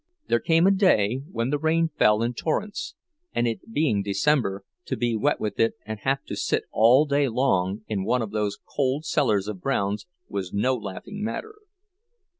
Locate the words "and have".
5.85-6.23